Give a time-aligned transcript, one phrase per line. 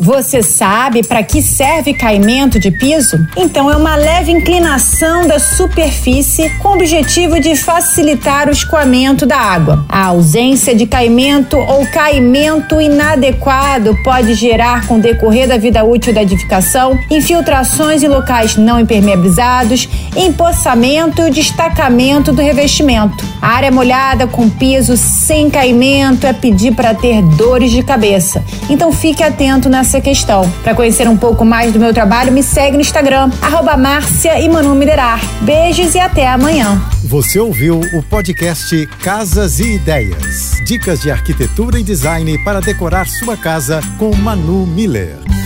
[0.00, 3.18] Você sabe para que serve caimento de piso?
[3.36, 9.36] Então é uma leve inclinação da superfície com o objetivo de facilitar o escoamento da
[9.36, 9.84] água.
[9.90, 16.14] A ausência de caimento ou caimento inadequado pode gerar, com o decorrer da vida útil
[16.14, 23.29] da edificação, infiltrações em locais não impermeabilizados, empossamento e o destacamento do revestimento.
[23.42, 28.42] A área molhada com piso sem caimento é pedir para ter dores de cabeça.
[28.68, 30.48] Então fique atento nessa essa questão.
[30.62, 34.48] Para conhecer um pouco mais do meu trabalho, me segue no Instagram, arroba Márcia e
[34.48, 34.70] Manu.
[35.42, 36.80] Beijos e até amanhã.
[37.04, 40.60] Você ouviu o podcast Casas e Ideias.
[40.64, 45.39] Dicas de arquitetura e design para decorar sua casa com Manu Miller.